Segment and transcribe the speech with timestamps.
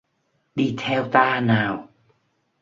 [0.55, 1.87] Đi theo ta nào